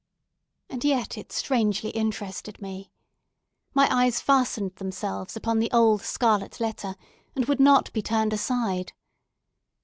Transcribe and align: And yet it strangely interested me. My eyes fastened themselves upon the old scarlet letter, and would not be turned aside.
And 0.67 0.83
yet 0.83 1.15
it 1.15 1.31
strangely 1.31 1.91
interested 1.91 2.59
me. 2.59 2.91
My 3.75 3.87
eyes 3.95 4.19
fastened 4.19 4.77
themselves 4.77 5.35
upon 5.35 5.59
the 5.59 5.69
old 5.69 6.01
scarlet 6.01 6.59
letter, 6.59 6.95
and 7.35 7.45
would 7.45 7.59
not 7.59 7.93
be 7.93 8.01
turned 8.01 8.33
aside. 8.33 8.93